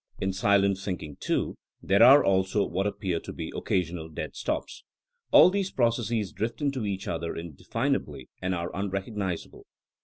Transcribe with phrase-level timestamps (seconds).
[0.17, 4.83] In silent thinking, too, there are also what appear to be occasional dead stops.
[5.29, 9.67] All these processes drift into each other indefinably and are unrecognizable.